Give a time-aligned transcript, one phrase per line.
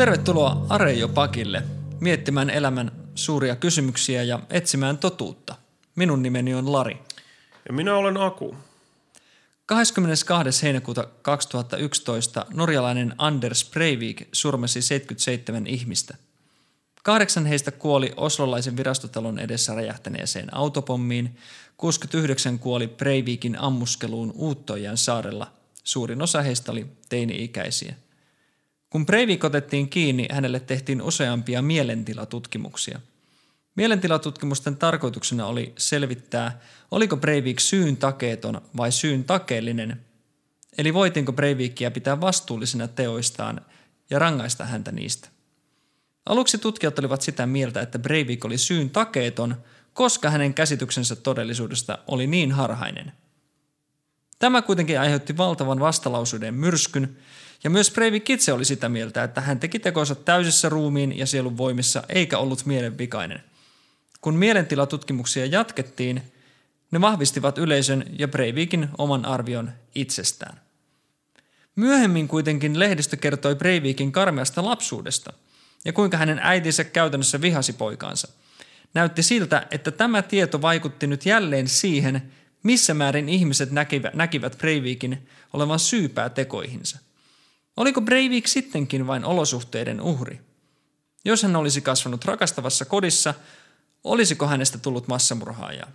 [0.00, 1.62] Tervetuloa Arejo-pakille
[2.00, 5.54] miettimään elämän suuria kysymyksiä ja etsimään totuutta.
[5.96, 6.98] Minun nimeni on Lari.
[7.68, 8.56] Ja minä olen Aku.
[9.66, 10.62] 22.
[10.62, 16.16] heinäkuuta 2011 norjalainen Anders Breivik surmasi 77 ihmistä.
[17.02, 21.36] Kahdeksan heistä kuoli oslolaisen virastotalon edessä räjähtäneeseen autopommiin,
[21.76, 25.52] 69 kuoli Breivikin ammuskeluun Uuttojan saarella.
[25.84, 27.94] Suurin osa heistä oli teini-ikäisiä.
[28.90, 33.00] Kun Breivik otettiin kiinni, hänelle tehtiin useampia mielentilatutkimuksia.
[33.76, 40.00] Mielentilatutkimusten tarkoituksena oli selvittää, oliko Breivik syyn takeeton vai syyn takeellinen,
[40.78, 43.60] eli voitinko Breivikia pitää vastuullisena teoistaan
[44.10, 45.28] ja rangaista häntä niistä.
[46.26, 49.56] Aluksi tutkijat olivat sitä mieltä, että Breivik oli syyn takeeton,
[49.92, 53.12] koska hänen käsityksensä todellisuudesta oli niin harhainen.
[54.38, 57.16] Tämä kuitenkin aiheutti valtavan vastalausuuden myrskyn,
[57.64, 61.56] ja myös Breivik itse oli sitä mieltä, että hän teki tekonsa täysissä ruumiin ja sielun
[61.56, 63.42] voimissa eikä ollut mielenvikainen.
[64.20, 66.22] Kun mielentilatutkimuksia jatkettiin,
[66.90, 70.60] ne vahvistivat yleisön ja Breivikin oman arvion itsestään.
[71.76, 75.32] Myöhemmin kuitenkin lehdistö kertoi Breivikin karmeasta lapsuudesta
[75.84, 78.28] ja kuinka hänen äitinsä käytännössä vihasi poikaansa.
[78.94, 85.28] Näytti siltä, että tämä tieto vaikutti nyt jälleen siihen, missä määrin ihmiset näkivät, näkivät Breivikin
[85.52, 86.98] olevan syypää tekoihinsa.
[87.76, 90.40] Oliko Breivik sittenkin vain olosuhteiden uhri?
[91.24, 93.34] Jos hän olisi kasvanut rakastavassa kodissa,
[94.04, 95.86] olisiko hänestä tullut massamurhaaja?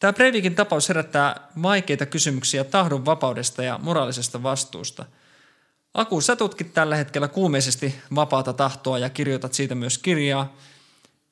[0.00, 5.04] Tämä Breivikin tapaus herättää vaikeita kysymyksiä tahdon vapaudesta ja moraalisesta vastuusta.
[5.94, 10.56] Aku, sä tutkit tällä hetkellä kuumeisesti vapaata tahtoa ja kirjoitat siitä myös kirjaa.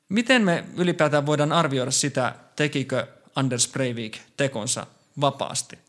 [0.09, 4.87] Miten me ylipäätään voidaan arvioida sitä, tekikö Anders Breivik tekonsa
[5.21, 5.86] vapaasti?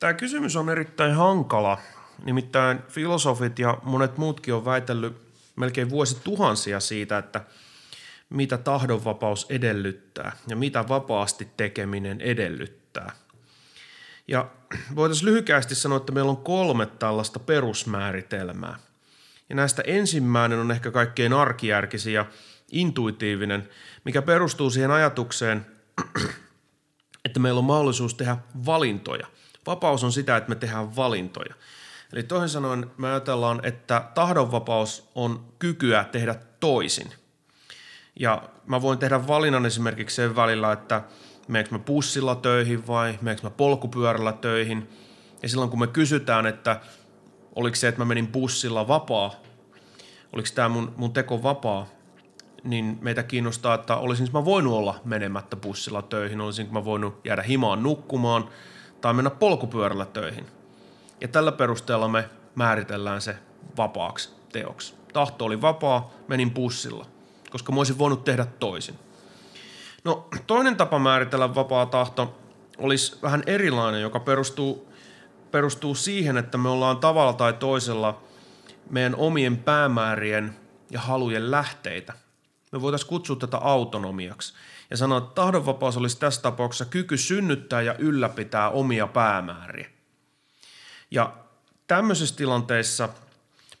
[0.00, 1.78] Tämä kysymys on erittäin hankala.
[2.24, 5.16] Nimittäin filosofit ja monet muutkin on väitellyt
[5.56, 7.40] melkein vuosituhansia siitä, että
[8.30, 13.12] mitä tahdonvapaus edellyttää ja mitä vapaasti tekeminen edellyttää.
[14.28, 14.48] Ja
[14.94, 18.78] voitaisiin lyhykäisesti sanoa, että meillä on kolme tällaista perusmääritelmää.
[19.48, 22.26] Ja näistä ensimmäinen on ehkä kaikkein arkijärkisin ja
[22.72, 23.68] intuitiivinen,
[24.04, 25.66] mikä perustuu siihen ajatukseen,
[27.24, 29.26] että meillä on mahdollisuus tehdä valintoja.
[29.66, 31.54] Vapaus on sitä, että me tehdään valintoja.
[32.12, 37.08] Eli toisin sanoen me ajatellaan, että tahdonvapaus on kykyä tehdä toisin.
[38.20, 41.02] Ja mä voin tehdä valinnan esimerkiksi sen välillä, että
[41.48, 44.88] meneekö mä bussilla töihin vai meneekö mä polkupyörällä töihin.
[45.42, 46.80] Ja silloin kun me kysytään, että
[47.54, 49.34] oliko se, että mä menin bussilla vapaa,
[50.32, 51.86] oliko tämä mun, mun teko vapaa,
[52.64, 57.42] niin meitä kiinnostaa, että olisinko mä voinut olla menemättä bussilla töihin, olisinko mä voinut jäädä
[57.42, 58.48] himaan nukkumaan
[59.00, 60.46] tai mennä polkupyörällä töihin.
[61.20, 63.36] Ja tällä perusteella me määritellään se
[63.76, 64.94] vapaaksi teoksi.
[65.12, 67.06] Tahto oli vapaa, menin bussilla,
[67.50, 68.98] koska mä olisin voinut tehdä toisin.
[70.04, 72.38] No toinen tapa määritellä vapaa tahto
[72.78, 74.88] olisi vähän erilainen, joka perustuu,
[75.50, 78.20] perustuu siihen, että me ollaan tavalla tai toisella
[78.90, 80.56] meidän omien päämäärien
[80.90, 82.12] ja halujen lähteitä–
[82.72, 84.54] me voitaisiin kutsua tätä autonomiaksi
[84.90, 89.90] ja sanoa, että tahdonvapaus olisi tässä tapauksessa kyky synnyttää ja ylläpitää omia päämääriä.
[91.10, 91.36] Ja
[91.86, 93.08] tämmöisissä tilanteissa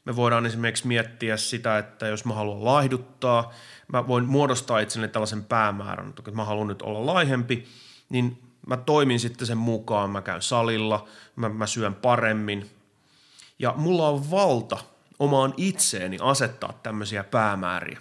[0.04, 3.52] me voidaan esimerkiksi miettiä sitä, että jos mä haluan laihduttaa,
[3.92, 7.68] mä voin muodostaa itselleni tällaisen päämäärän, että mä haluan nyt olla laihempi,
[8.08, 12.70] niin mä toimin sitten sen mukaan, mä käyn salilla, mä, mä syön paremmin.
[13.58, 14.78] Ja mulla on valta
[15.18, 18.00] omaan itseeni asettaa tämmöisiä päämääriä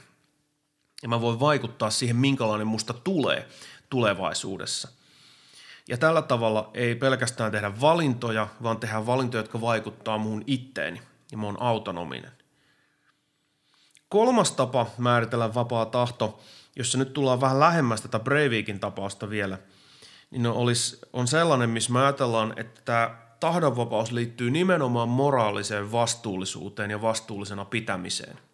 [1.03, 3.47] ja mä voin vaikuttaa siihen, minkälainen musta tulee
[3.89, 4.87] tulevaisuudessa.
[5.87, 11.01] Ja tällä tavalla ei pelkästään tehdä valintoja, vaan tehdä valintoja, jotka vaikuttaa muun itteeni
[11.31, 12.31] ja mä oon autonominen.
[14.09, 16.39] Kolmas tapa määritellä vapaa tahto,
[16.75, 19.57] jossa nyt tullaan vähän lähemmäs tätä Breivikin tapausta vielä,
[20.31, 27.65] niin olisi, on sellainen, missä me ajatellaan, että tahdonvapaus liittyy nimenomaan moraaliseen vastuullisuuteen ja vastuullisena
[27.65, 28.39] pitämiseen–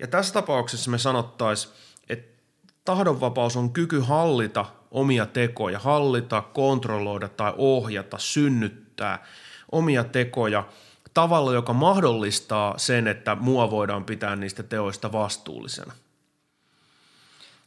[0.00, 1.74] ja tässä tapauksessa me sanottaisiin,
[2.08, 2.42] että
[2.84, 9.26] tahdonvapaus on kyky hallita omia tekoja, hallita, kontrolloida tai ohjata, synnyttää
[9.72, 10.68] omia tekoja
[11.14, 15.92] tavalla, joka mahdollistaa sen, että mua voidaan pitää niistä teoista vastuullisena.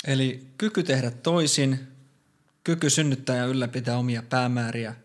[0.07, 1.87] Eli kyky tehdä toisin,
[2.63, 4.95] kyky synnyttää ja ylläpitää omia päämääriä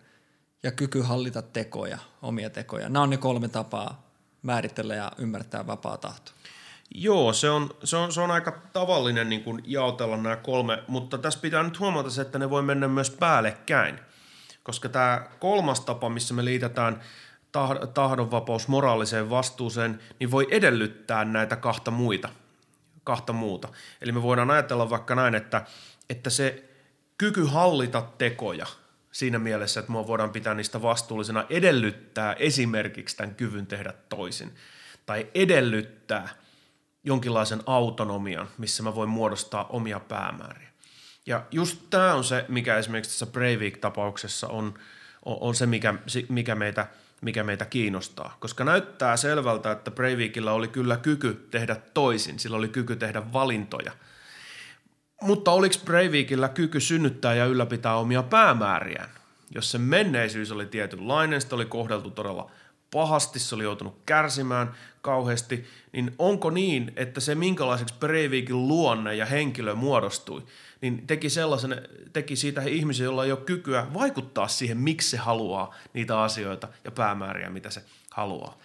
[0.63, 2.89] ja kyky hallita tekoja, omia tekoja.
[2.89, 4.11] Nämä on ne kolme tapaa
[4.43, 6.33] määritellä ja ymmärtää vapaa tahto.
[6.95, 11.19] Joo, se on, se on, se on aika tavallinen niin kuin jaotella nämä kolme, mutta
[11.19, 14.01] tässä pitää nyt huomata se, että ne voi mennä myös päällekkäin.
[14.63, 17.01] Koska tämä kolmas tapa, missä me liitetään
[17.95, 22.29] tahdonvapaus moraaliseen vastuuseen, niin voi edellyttää näitä kahta muita,
[23.05, 23.69] kahta muuta.
[24.01, 25.65] Eli me voidaan ajatella vaikka näin, että,
[26.11, 26.65] että se
[27.19, 28.67] kyky hallita tekoja
[29.13, 34.55] siinä mielessä, että mua voidaan pitää niistä vastuullisena, edellyttää esimerkiksi tämän kyvyn tehdä toisin.
[35.07, 36.29] Tai edellyttää
[37.09, 40.69] jonkinlaisen autonomian, missä mä voin muodostaa omia päämääriä.
[41.27, 44.75] Ja just tämä on se, mikä esimerkiksi tässä Breivik-tapauksessa on,
[45.25, 45.95] on, on se, mikä,
[46.29, 46.87] mikä, meitä,
[47.21, 48.37] mikä meitä kiinnostaa.
[48.41, 53.93] Koska näyttää selvältä, että Breivikillä oli kyllä kyky tehdä toisin, sillä oli kyky tehdä valintoja–
[55.21, 59.11] mutta oliko Breivikillä kyky synnyttää ja ylläpitää omia päämääriään?
[59.55, 62.51] Jos se menneisyys oli tietynlainen, sitä oli kohdeltu todella
[62.91, 69.27] pahasti, se oli joutunut kärsimään kauheasti, niin onko niin, että se minkälaiseksi Breivikin luonne ja
[69.27, 70.43] henkilö muodostui,
[70.81, 75.17] niin teki, sellaisen, teki siitä he ihmisiä, joilla ei ole kykyä vaikuttaa siihen, miksi se
[75.17, 78.59] haluaa niitä asioita ja päämääriä, mitä se haluaa.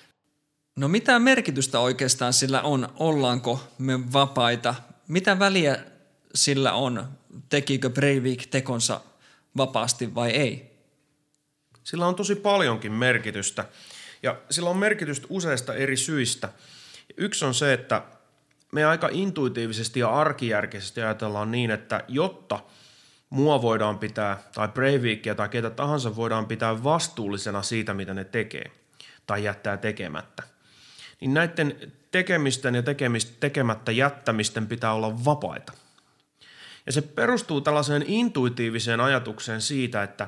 [0.76, 4.76] No mitä merkitystä oikeastaan sillä on, ollaanko me vapaita?
[5.08, 5.78] Mitä väliä
[6.36, 7.08] sillä on,
[7.50, 9.02] tekikö Breivik tekonsa
[9.58, 10.74] vapaasti vai ei?
[11.84, 13.66] Sillä on tosi paljonkin merkitystä
[14.24, 16.50] ja sillä on merkitystä useista eri syistä.
[17.18, 18.02] Yksi on se, että
[18.72, 22.60] me aika intuitiivisesti ja arkijärkisesti ajatellaan niin, että jotta
[23.30, 28.72] mua voidaan pitää, tai Breivikia tai ketä tahansa voidaan pitää vastuullisena siitä, mitä ne tekee
[29.28, 30.44] tai jättää tekemättä,
[31.22, 35.74] niin näiden tekemisten ja tekemistä, tekemättä jättämisten pitää olla vapaita.
[36.86, 40.28] Ja se perustuu tällaiseen intuitiiviseen ajatukseen siitä, että,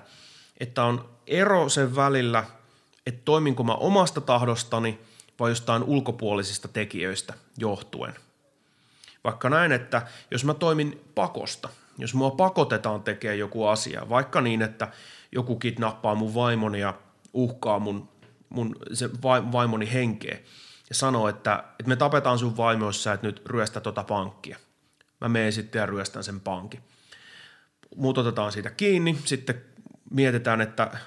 [0.59, 2.43] että on ero sen välillä,
[3.05, 4.99] että toiminko mä omasta tahdostani
[5.39, 8.15] vai jostain ulkopuolisista tekijöistä johtuen.
[9.23, 14.61] Vaikka näin, että jos mä toimin pakosta, jos mua pakotetaan tekemään joku asia, vaikka niin,
[14.61, 14.87] että
[15.31, 16.93] joku kidnappaa mun vaimoni ja
[17.33, 18.09] uhkaa mun,
[18.49, 19.09] mun se
[19.51, 20.37] vaimoni henkeä
[20.89, 24.57] ja sanoo, että, että me tapetaan sun vaimoissa, että nyt ryöstä tota pankkia
[25.21, 26.81] mä menen sitten ja ryöstän sen pankin.
[27.95, 29.61] Muut otetaan siitä kiinni, sitten
[30.11, 30.97] mietitään, että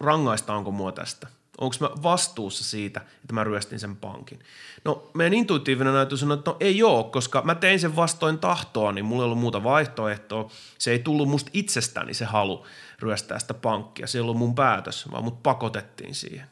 [0.00, 1.28] rangaistaanko mua tästä.
[1.60, 4.38] Onko mä vastuussa siitä, että mä ryöstin sen pankin?
[4.84, 8.92] No meidän intuitiivinen ajatus on, että no ei ole, koska mä tein sen vastoin tahtoa,
[8.92, 10.50] niin mulla ei ollut muuta vaihtoehtoa.
[10.78, 12.66] Se ei tullut musta itsestäni se halu
[12.98, 14.06] ryöstää sitä pankkia.
[14.06, 16.46] Se ei ollut mun päätös, vaan mut pakotettiin siihen.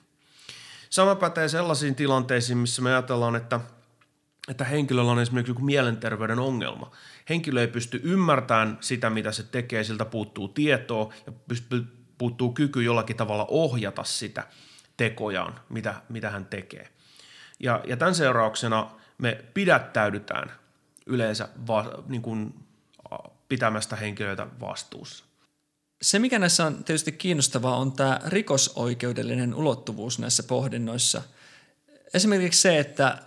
[0.91, 3.61] Sama pätee sellaisiin tilanteisiin, missä me ajatellaan, että–
[4.49, 6.91] että henkilöllä on esimerkiksi joku mielenterveyden ongelma.
[7.29, 11.33] Henkilö ei pysty ymmärtämään sitä, mitä se tekee, siltä puuttuu tietoa ja
[12.19, 14.47] puuttuu kyky jollakin tavalla ohjata sitä
[14.97, 16.89] tekojaan, mitä, mitä hän tekee.
[17.61, 20.53] Ja, ja tämän seurauksena me pidättäydytään
[21.07, 22.55] yleensä va, niin kuin,
[23.49, 25.25] pitämästä henkilöitä vastuussa.
[26.03, 31.23] Se, mikä näissä on tietysti kiinnostavaa, on tämä rikosoikeudellinen ulottuvuus näissä pohdinnoissa.
[32.15, 33.19] Esimerkiksi se, että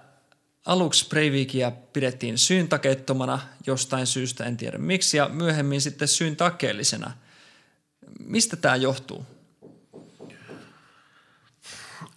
[0.66, 7.12] Aluksi Breivikia pidettiin syyntakeettomana jostain syystä, en tiedä miksi, ja myöhemmin sitten syyntakeellisena.
[8.20, 9.26] Mistä tämä johtuu?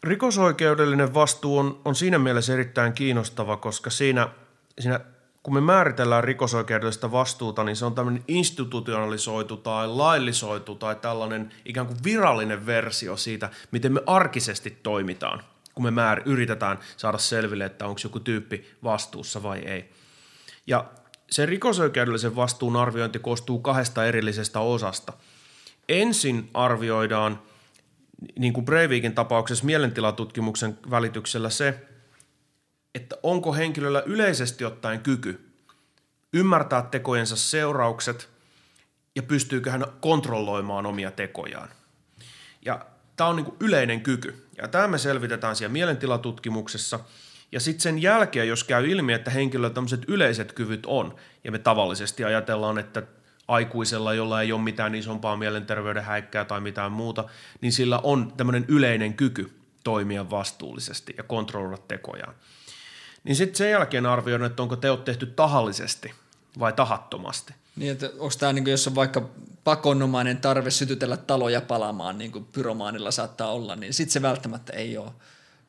[0.04, 4.28] Rikosoikeudellinen vastuu on, on siinä mielessä erittäin kiinnostava, koska siinä,
[4.80, 5.00] siinä
[5.42, 11.86] kun me määritellään rikosoikeudellista vastuuta, niin se on tämmöinen institutionalisoitu tai laillisoitu tai tällainen ikään
[11.86, 15.42] kuin virallinen versio siitä, miten me arkisesti toimitaan–
[15.80, 19.90] kun me määr, yritetään saada selville, että onko joku tyyppi vastuussa vai ei.
[20.66, 20.84] Ja
[21.30, 25.12] se rikosoikeudellisen vastuun arviointi koostuu kahdesta erillisestä osasta.
[25.88, 27.42] Ensin arvioidaan,
[28.38, 31.86] niin kuin Breivikin tapauksessa mielentilatutkimuksen välityksellä se,
[32.94, 35.50] että onko henkilöllä yleisesti ottaen kyky
[36.32, 38.28] ymmärtää tekojensa seuraukset
[39.16, 41.68] ja pystyykö hän kontrolloimaan omia tekojaan.
[42.64, 42.86] Ja
[43.16, 44.46] tämä on niin yleinen kyky.
[44.56, 47.00] Ja tämä me selvitetään siellä mielentilatutkimuksessa.
[47.52, 51.58] Ja sitten sen jälkeen, jos käy ilmi, että henkilöllä tämmöiset yleiset kyvyt on, ja me
[51.58, 53.02] tavallisesti ajatellaan, että
[53.50, 57.24] aikuisella, jolla ei ole mitään isompaa mielenterveyden häikkää tai mitään muuta,
[57.60, 59.50] niin sillä on tämmöinen yleinen kyky
[59.84, 62.34] toimia vastuullisesti ja kontrolloida tekojaan.
[63.24, 66.12] Niin sitten sen jälkeen arvioidaan, että onko teot tehty tahallisesti
[66.58, 67.54] vai tahattomasti.
[67.76, 69.28] Niin, että onko tämä, niin jos on vaikka
[69.64, 74.98] pakonomainen tarve sytytellä taloja palamaan, niin kuin pyromaanilla saattaa olla, niin sitten se välttämättä ei
[74.98, 75.10] ole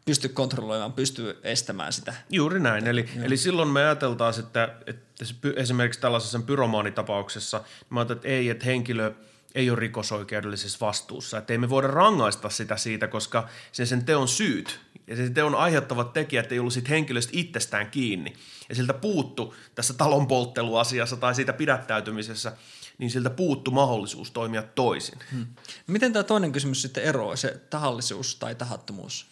[0.05, 2.13] pysty kontrolloimaan, pystyy estämään sitä.
[2.29, 2.87] Juuri näin.
[2.87, 8.49] Eli, eli silloin me ajateltaisiin, että, että se, esimerkiksi tällaisessa pyromaanitapauksessa, niin mä että ei,
[8.49, 9.13] että henkilö
[9.55, 11.37] ei ole rikosoikeudellisessa vastuussa.
[11.37, 15.55] Että ei me voida rangaista sitä siitä, koska sen, sen teon syyt ja se teon
[15.55, 18.33] aiheuttavat tekijät ei ollut siitä henkilöstä itsestään kiinni.
[18.69, 22.53] Ja siltä puuttu tässä talonpoltteluasiassa tai siitä pidättäytymisessä,
[22.97, 25.19] niin siltä puuttu mahdollisuus toimia toisin.
[25.31, 25.45] Hmm.
[25.87, 29.25] Miten tämä toinen kysymys sitten eroaa, se tahallisuus tai tahattomuus?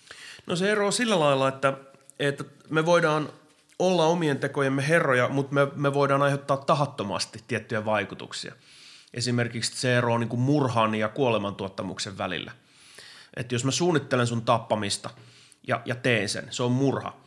[0.49, 1.73] No se eroaa sillä lailla, että,
[2.19, 3.29] että me voidaan
[3.79, 8.55] olla omien tekojemme herroja, mutta me, me voidaan aiheuttaa tahattomasti tiettyjä vaikutuksia.
[9.13, 12.51] Esimerkiksi se ero on niin kuin murhan ja kuolemantuottamuksen välillä.
[13.35, 15.09] Että jos mä suunnittelen sun tappamista
[15.67, 17.17] ja, ja teen sen, se on murha.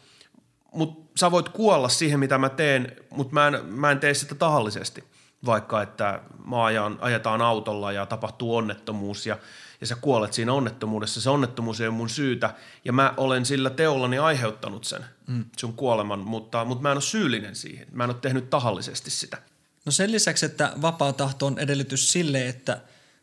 [0.73, 4.35] Mutta sä voit kuolla siihen, mitä mä teen, mutta mä en, mä en tee sitä
[4.35, 5.05] tahallisesti.
[5.47, 9.39] Vaikka että mä ajan, ajetaan autolla ja tapahtuu onnettomuus ja,
[9.81, 11.21] ja sä kuolet siinä onnettomuudessa.
[11.21, 15.45] Se onnettomuus ei ole mun syytä ja mä olen sillä teollani aiheuttanut sen mm.
[15.59, 17.87] sun kuoleman, mutta, mutta mä en ole syyllinen siihen.
[17.93, 19.39] Mä en ole tehnyt tahallisesti sitä.
[19.85, 22.81] No sen lisäksi, että vapaa tahto on edellytys sille, että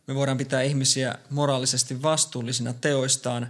[0.08, 3.48] me voidaan pitää ihmisiä moraalisesti vastuullisina teoistaan.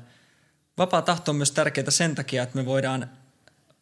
[0.77, 3.09] Vapaa tahto on myös tärkeää sen takia, että me voidaan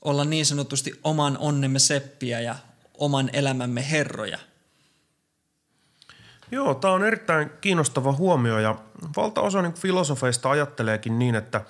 [0.02, 2.56] olla niin sanotusti oman onnemme seppiä ja
[2.98, 4.40] oman elämämme herroja.
[6.52, 8.76] Joo, tämä on erittäin kiinnostava huomio ja
[9.18, 11.62] valtaosa niin filosofeista ajatteleekin niin, että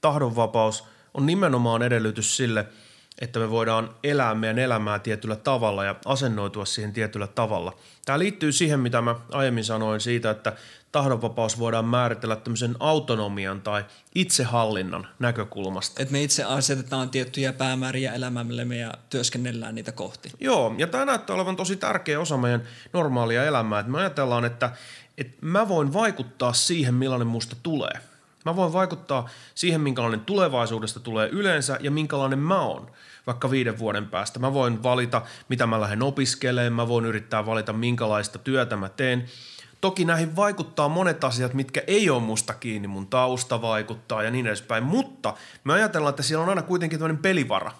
[0.00, 0.84] tahdonvapaus
[1.14, 2.66] on nimenomaan edellytys sille–
[3.20, 7.76] että me voidaan elää meidän elämää tietyllä tavalla ja asennoitua siihen tietyllä tavalla.
[8.04, 10.52] Tämä liittyy siihen, mitä mä aiemmin sanoin siitä, että
[10.92, 16.02] tahdonvapaus voidaan määritellä tämmöisen autonomian tai itsehallinnan näkökulmasta.
[16.02, 20.30] Että me itse asetetaan tiettyjä päämääriä elämämme ja työskennellään niitä kohti.
[20.40, 23.80] Joo, ja tämä näyttää olevan tosi tärkeä osa meidän normaalia elämää.
[23.80, 24.70] Että me ajatellaan, että,
[25.18, 27.92] että mä voin vaikuttaa siihen, millainen musta tulee–
[28.44, 32.90] Mä voin vaikuttaa siihen, minkälainen tulevaisuudesta tulee yleensä ja minkälainen mä oon
[33.26, 34.38] vaikka viiden vuoden päästä.
[34.38, 39.26] Mä voin valita, mitä mä lähden opiskelemaan, mä voin yrittää valita, minkälaista työtä mä teen.
[39.80, 44.46] Toki näihin vaikuttaa monet asiat, mitkä ei ole musta kiinni, mun tausta vaikuttaa ja niin
[44.46, 45.34] edespäin, mutta
[45.64, 47.72] me ajatellaan, että siellä on aina kuitenkin tämmöinen pelivara.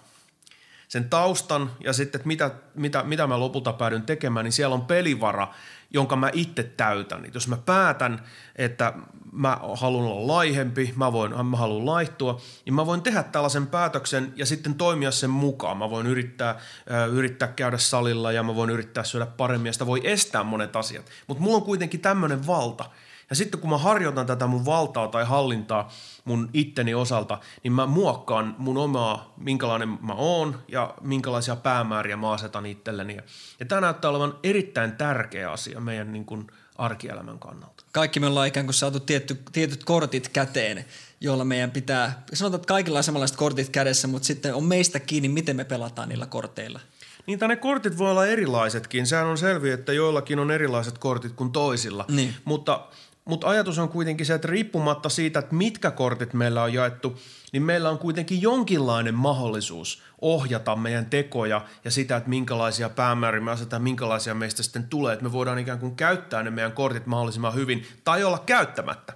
[0.92, 4.86] Sen taustan ja sitten, että mitä, mitä, mitä mä lopulta päädyn tekemään, niin siellä on
[4.86, 5.48] pelivara,
[5.90, 7.30] jonka mä itse täytän.
[7.34, 8.22] Jos mä päätän,
[8.56, 8.92] että
[9.32, 14.32] mä haluan olla laihempi, mä, voin, mä haluan laihtua, niin mä voin tehdä tällaisen päätöksen
[14.36, 15.76] ja sitten toimia sen mukaan.
[15.76, 19.86] Mä voin yrittää, äh, yrittää käydä salilla ja mä voin yrittää syödä paremmin ja sitä
[19.86, 21.06] voi estää monet asiat.
[21.26, 22.84] Mutta mulla on kuitenkin tämmöinen valta.
[23.32, 25.90] Ja sitten kun mä harjoitan tätä mun valtaa tai hallintaa
[26.24, 32.30] mun itteni osalta, niin mä muokkaan mun omaa, minkälainen mä oon ja minkälaisia päämääriä mä
[32.30, 33.16] asetan itselleni.
[33.60, 36.46] Ja tämä näyttää olevan erittäin tärkeä asia meidän niin kuin–
[36.76, 37.84] arkielämän kannalta.
[37.92, 40.84] Kaikki me ollaan ikään kuin saatu tietty, tietyt kortit käteen,
[41.20, 45.28] joilla meidän pitää, sanotaan, että kaikilla on samanlaiset kortit kädessä, mutta sitten on meistä kiinni,
[45.28, 46.80] miten me pelataan niillä korteilla.
[47.26, 49.06] Niin, ne kortit voi olla erilaisetkin.
[49.06, 52.04] Sehän on selviä, että joillakin on erilaiset kortit kuin toisilla.
[52.08, 52.34] Niin.
[52.44, 52.88] Mutta,
[53.24, 57.18] mutta ajatus on kuitenkin se, että riippumatta siitä, että mitkä kortit meillä on jaettu,
[57.52, 63.50] niin meillä on kuitenkin jonkinlainen mahdollisuus ohjata meidän tekoja ja sitä, että minkälaisia päämääriä me
[63.50, 67.54] asetetaan, minkälaisia meistä sitten tulee, että me voidaan ikään kuin käyttää ne meidän kortit mahdollisimman
[67.54, 69.12] hyvin tai olla käyttämättä.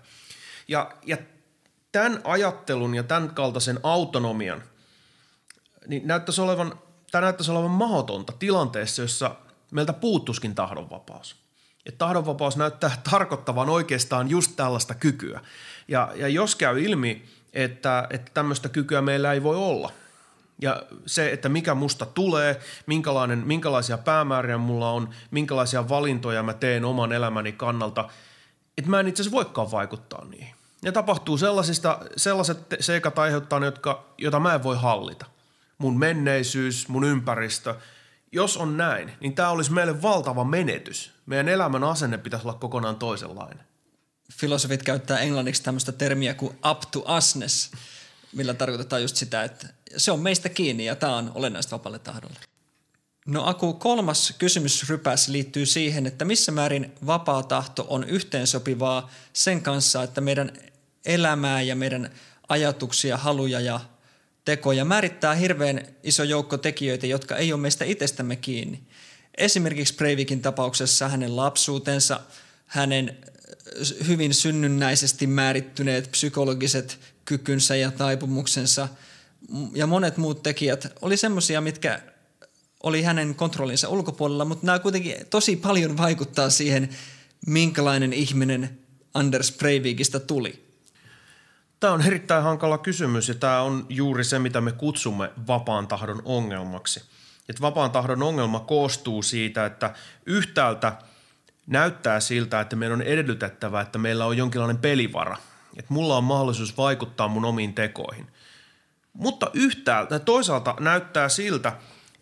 [0.69, 1.17] Ja, ja
[1.93, 4.63] tämän ajattelun ja tämän kaltaisen autonomian,
[5.87, 6.79] niin näyttäisi olevan,
[7.11, 9.37] tämä näyttäisi olevan mahdotonta tilanteessa, jossa
[9.71, 11.46] meiltä puuttuskin tahdonvapaus.
[11.87, 15.41] Ja tahdonvapaus näyttää tarkoittavan oikeastaan just tällaista kykyä.
[15.89, 19.93] Ja, ja jos käy ilmi, että, että tämmöistä kykyä meillä ei voi olla–
[20.63, 26.85] ja se, että mikä musta tulee, minkälainen, minkälaisia päämääriä mulla on, minkälaisia valintoja mä teen
[26.85, 28.09] oman elämäni kannalta,
[28.79, 30.55] että mä en itse asiassa voikaan vaikuttaa niihin.
[30.83, 35.27] Ja tapahtuu sellaisista, sellaiset seikat aiheuttaa jotka, jota mä en voi hallita.
[35.79, 37.75] Mun menneisyys, mun ympäristö.
[38.33, 41.13] Jos on näin, niin tämä olisi meille valtava menetys.
[41.27, 43.65] Meidän elämän asenne pitäisi olla kokonaan toisenlainen.
[44.33, 47.71] Filosofit käyttää englanniksi tämmöistä termiä kuin up to usness–
[48.37, 52.37] millä tarkoitetaan just sitä, että se on meistä kiinni ja tämä on olennaista vapaalle tahdolle.
[53.27, 60.03] No Aku, kolmas kysymysrypäs liittyy siihen, että missä määrin vapaa tahto on yhteensopivaa sen kanssa,
[60.03, 60.53] että meidän
[61.05, 62.11] elämää ja meidän
[62.49, 63.81] ajatuksia, haluja ja
[64.47, 68.81] tekoja määrittää hirveän iso joukko tekijöitä, jotka ei ole meistä itsestämme kiinni.
[69.39, 72.21] Esimerkiksi Breivikin tapauksessa hänen lapsuutensa,
[72.67, 73.17] hänen
[74.09, 78.89] hyvin synnynnäisesti määrittyneet psykologiset kykynsä ja taipumuksensa
[79.75, 82.03] ja monet muut tekijät oli semmoisia, mitkä
[82.83, 86.89] oli hänen kontrollinsa ulkopuolella, mutta nämä kuitenkin tosi paljon vaikuttaa siihen,
[87.47, 88.79] minkälainen ihminen
[89.15, 90.66] Anders Breivikistä tuli.
[91.81, 96.23] Tämä on erittäin hankala kysymys ja tämä on juuri se, mitä me kutsumme vapaan tahdon
[96.25, 97.03] ongelmaksi.
[97.49, 99.95] Että vapaan tahdon ongelma koostuu siitä, että
[100.27, 100.93] yhtäältä
[101.67, 105.37] näyttää siltä, että meidän on edellytettävä, että meillä on jonkinlainen pelivara.
[105.77, 108.27] Että mulla on mahdollisuus vaikuttaa mun omiin tekoihin.
[109.13, 111.73] Mutta yhtäältä toisaalta näyttää siltä,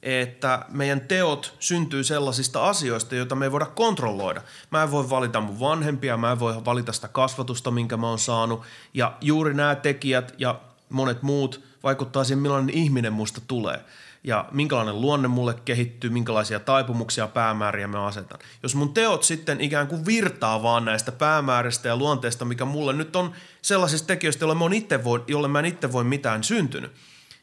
[0.04, 4.42] että meidän teot syntyy sellaisista asioista, joita me ei voida kontrolloida.
[4.70, 8.18] Mä en voi valita mun vanhempia, mä en voi valita sitä kasvatusta, minkä mä oon
[8.18, 8.62] saanut.
[8.94, 13.84] Ja juuri nämä tekijät ja monet muut vaikuttaa siihen, millainen ihminen musta tulee
[14.24, 18.38] ja minkälainen luonne mulle kehittyy, minkälaisia taipumuksia päämääriä mä asetan.
[18.62, 23.16] Jos mun teot sitten ikään kuin virtaa vaan näistä päämääristä ja luonteesta, mikä mulle nyt
[23.16, 23.32] on
[23.62, 26.92] sellaisista tekijöistä, jolle mä, itse voi, jolle mä en itse voi mitään syntynyt,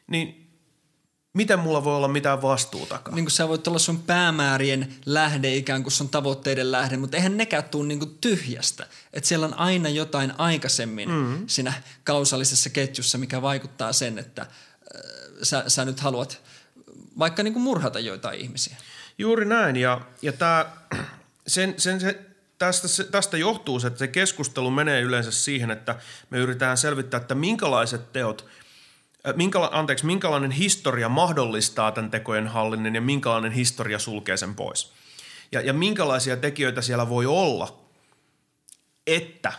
[0.06, 0.41] niin
[1.32, 3.00] miten mulla voi olla mitään vastuuta?
[3.12, 7.36] Niin kuin sä voit olla sun päämäärien lähde ikään kuin sun tavoitteiden lähde, mutta eihän
[7.36, 8.86] nekään tule niin kuin tyhjästä.
[9.12, 11.44] Että siellä on aina jotain aikaisemmin mm-hmm.
[11.46, 11.72] siinä
[12.04, 14.48] kausallisessa ketjussa, mikä vaikuttaa sen, että äh,
[15.42, 16.40] sä, sä nyt haluat
[17.18, 18.76] vaikka niin kuin murhata joitain ihmisiä.
[19.18, 20.76] Juuri näin ja, ja tää,
[21.46, 22.20] sen, sen, se,
[22.58, 25.96] tästä, tästä johtuu se, että se keskustelu menee yleensä siihen, että
[26.30, 28.46] me yritetään selvittää, että minkälaiset teot–
[29.36, 34.92] minkäla, anteeksi, minkälainen historia mahdollistaa tämän tekojen hallinnan ja minkälainen historia sulkee sen pois.
[35.52, 37.82] Ja, ja minkälaisia tekijöitä siellä voi olla,
[39.06, 39.52] että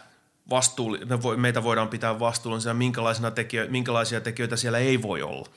[0.49, 5.49] vastuulli, me voi, meitä voidaan pitää vastuullisena, minkälaisina tekijö, minkälaisia tekijöitä siellä ei voi olla.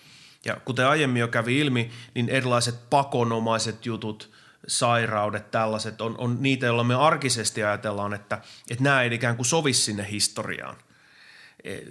[0.44, 4.30] Ja kuten aiemmin jo kävi ilmi, niin erilaiset pakonomaiset jutut,
[4.66, 9.46] sairaudet, tällaiset on, on niitä, joilla me arkisesti ajatellaan, että, että nämä ei ikään kuin
[9.46, 10.76] sovi sinne historiaan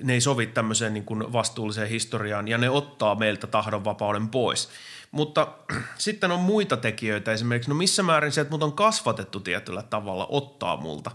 [0.03, 4.69] ne ei sovi tämmöiseen niin kuin vastuulliseen historiaan ja ne ottaa meiltä tahdonvapauden pois.
[5.11, 5.47] Mutta
[5.97, 10.27] sitten on muita tekijöitä esimerkiksi, no missä määrin se, että mut on kasvatettu tietyllä tavalla,
[10.29, 11.11] ottaa multa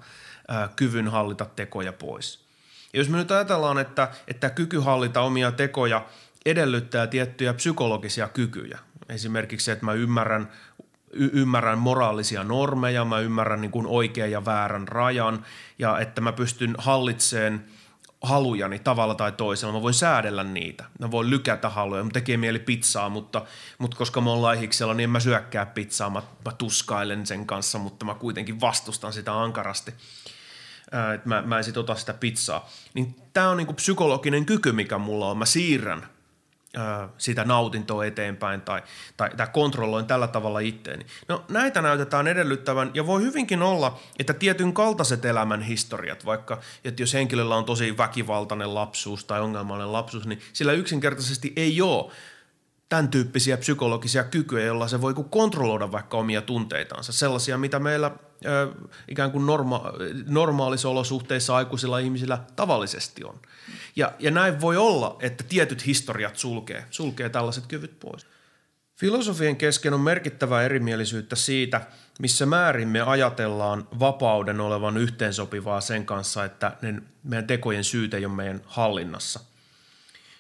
[0.49, 2.45] ää, kyvyn hallita tekoja pois.
[2.93, 6.07] Ja jos me nyt ajatellaan, että, että kyky hallita omia tekoja
[6.47, 10.49] edellyttää tiettyjä psykologisia kykyjä, esimerkiksi se, että mä ymmärrän
[11.13, 15.45] y- ymmärrän moraalisia normeja, mä ymmärrän niin kuin oikean ja väärän rajan
[15.79, 17.65] ja että mä pystyn hallitseen–
[18.23, 19.73] halujani tavalla tai toisella.
[19.73, 20.85] Mä voin säädellä niitä.
[20.99, 22.05] Mä voin lykätä haluja.
[22.05, 23.45] Mä tekee mieli pizzaa, mutta,
[23.79, 26.11] mutta koska mä oon laihiksella, niin en mä syökkää pizzaa.
[26.11, 29.95] Mä, mä tuskailen sen kanssa, mutta mä kuitenkin vastustan sitä ankarasti.
[30.93, 32.69] Ää, mä, mä en sit ota sitä pizzaa.
[32.95, 35.39] Niin tää on niinku psykologinen kyky, mikä mulla on.
[35.39, 36.07] Mä siirrän
[37.19, 38.83] sitä nautintoa eteenpäin tai,
[39.17, 41.07] tai, tai kontrolloin tällä tavalla itteeni.
[41.29, 47.03] No näitä näytetään edellyttävän ja voi hyvinkin olla, että tietyn kaltaiset elämän historiat, vaikka että
[47.03, 52.13] jos henkilöllä on tosi väkivaltainen lapsuus tai ongelmallinen lapsuus, niin sillä yksinkertaisesti ei ole
[52.91, 57.13] tämän tyyppisiä psykologisia kykyjä, joilla se voi kontrolloida vaikka omia tunteitansa.
[57.13, 58.11] Sellaisia, mitä meillä
[58.47, 58.69] ö,
[59.09, 59.93] ikään kuin norma-
[60.27, 63.41] normaalissa olosuhteissa aikuisilla ihmisillä tavallisesti on.
[63.97, 68.27] Ja, ja näin voi olla, että tietyt historiat sulkee, sulkee tällaiset kyvyt pois.
[68.97, 71.81] Filosofien kesken on merkittävää erimielisyyttä siitä,
[72.19, 78.27] missä määrin me ajatellaan vapauden olevan yhteensopivaa sen kanssa, että ne meidän tekojen syyt ei
[78.27, 79.41] ole meidän hallinnassa.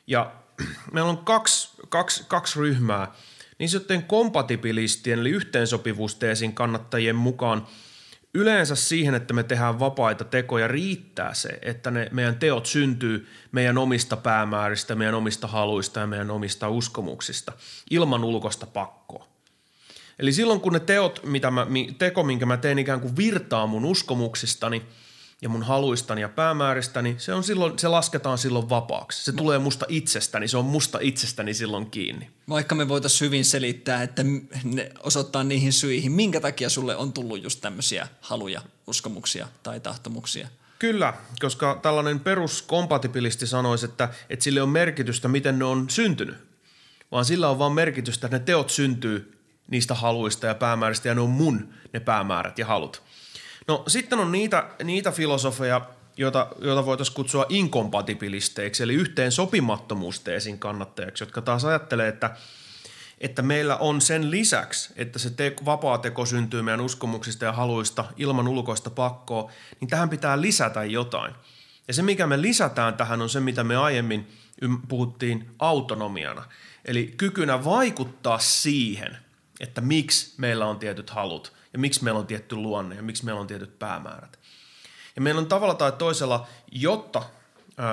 [0.06, 0.32] Ja
[0.92, 3.12] meillä on kaksi, kaksi, kaksi ryhmää.
[3.58, 7.66] Niin sitten kompatibilistien eli yhteensopivuusteesin kannattajien mukaan–
[8.34, 13.78] yleensä siihen, että me tehdään vapaita tekoja, riittää se, että ne meidän teot syntyy meidän
[13.78, 17.52] omista päämääristä, meidän omista haluista ja meidän omista uskomuksista
[17.90, 19.26] ilman ulkoista pakkoa.
[20.18, 21.66] Eli silloin kun ne teot, mitä mä,
[21.98, 24.82] teko, minkä mä teen ikään kuin virtaa mun uskomuksistani–
[25.42, 29.24] ja mun haluistani ja päämääristäni, se, on silloin, se lasketaan silloin vapaaksi.
[29.24, 32.30] Se tulee musta itsestäni, se on musta itsestäni silloin kiinni.
[32.48, 34.22] Vaikka me voitaisiin hyvin selittää, että
[34.64, 40.48] ne osoittaa niihin syihin, minkä takia sulle on tullut just tämmöisiä haluja, uskomuksia tai tahtomuksia.
[40.78, 46.36] Kyllä, koska tällainen peruskompatibilisti sanoisi, että, että sille on merkitystä, miten ne on syntynyt.
[47.12, 49.38] Vaan sillä on vaan merkitystä, että ne teot syntyy
[49.70, 53.02] niistä haluista ja päämääristä ja ne on mun ne päämäärät ja halut–
[53.70, 55.80] No sitten on niitä, niitä filosofeja,
[56.16, 62.36] joita, joita voitaisiin kutsua inkompatibilisteiksi, eli yhteen sopimattomuusteesin kannattajaksi, jotka taas ajattelee, että,
[63.18, 68.04] että meillä on sen lisäksi, että se te, vapaa teko syntyy meidän uskomuksista ja haluista
[68.16, 71.34] ilman ulkoista pakkoa, niin tähän pitää lisätä jotain.
[71.88, 74.28] Ja se, mikä me lisätään tähän, on se, mitä me aiemmin
[74.88, 76.44] puhuttiin autonomiana.
[76.84, 79.16] Eli kykynä vaikuttaa siihen,
[79.60, 83.40] että miksi meillä on tietyt halut– ja miksi meillä on tietty luonne ja miksi meillä
[83.40, 84.38] on tietyt päämäärät.
[85.16, 87.22] Ja meillä on tavalla tai toisella, jotta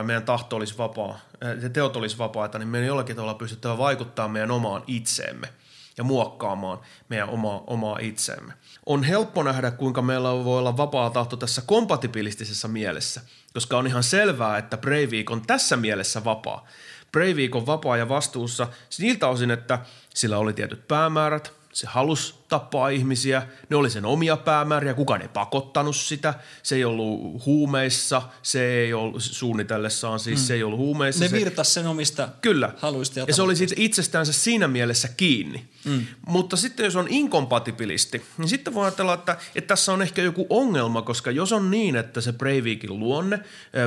[0.03, 1.19] meidän tahto olisi vapaa,
[1.61, 5.49] ja teot olisi vapaita, niin meidän jollakin tavalla pystyttävä vaikuttaa meidän omaan itseemme
[5.97, 8.53] ja muokkaamaan meidän omaa, omaa itseemme.
[8.85, 13.21] On helppo nähdä, kuinka meillä voi olla vapaa tahto tässä kompatibilistisessa mielessä,
[13.53, 16.67] koska on ihan selvää, että Breivik on tässä mielessä vapaa.
[17.11, 18.67] Breivik on vapaa ja vastuussa
[18.99, 19.79] niiltä osin, että
[20.13, 25.27] sillä oli tietyt päämäärät, se halusi tappaa ihmisiä, ne oli sen omia päämääriä, kukaan ei
[25.27, 30.45] pakottanut sitä, se ei ollut huumeissa, se ei ollut suunnitellessaan, siis mm.
[30.45, 31.23] se ei ollut huumeissa.
[31.23, 32.73] Ne se, virtas sen omista Kyllä.
[32.77, 35.65] haluista ja, ja se oli siitä itsestäänsä siinä mielessä kiinni.
[35.85, 36.05] Mm.
[36.27, 40.47] Mutta sitten jos on inkompatibilisti, niin sitten voi ajatella, että, että tässä on ehkä joku
[40.49, 43.39] ongelma, koska jos on niin, että se Breivikin luonne,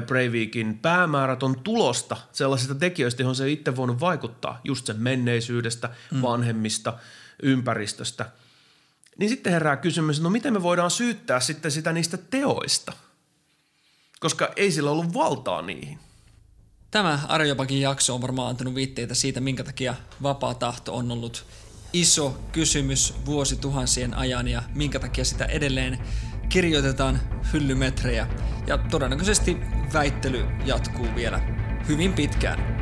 [0.07, 6.23] Breivikin päämäärät on tulosta sellaisista tekijöistä, johon se itse voinut vaikuttaa, just sen menneisyydestä, mm.
[6.23, 6.99] vanhemmista,
[7.43, 8.31] ympäristöstä,
[9.19, 12.93] niin sitten herää kysymys, no miten me voidaan syyttää sitten sitä niistä teoista,
[14.21, 15.99] koska ei sillä ollut valtaa niihin.
[16.91, 21.47] Tämä Arjopakin jakso on varmaan antanut viitteitä siitä, minkä takia vapaa tahto on ollut
[21.93, 25.99] iso kysymys vuosituhansien ajan ja minkä takia sitä edelleen
[26.49, 27.21] kirjoitetaan
[27.53, 28.27] hyllymetrejä.
[28.67, 29.57] Ja todennäköisesti
[29.93, 31.41] väittely jatkuu vielä
[31.89, 32.81] hyvin pitkään.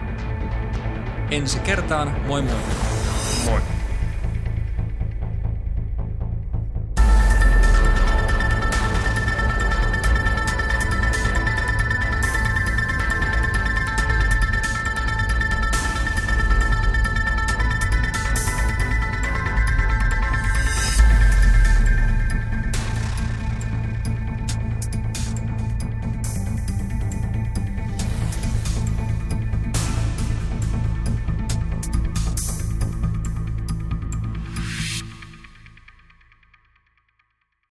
[1.31, 2.61] Ensi kertaan, moi moi!
[3.45, 3.78] Moi!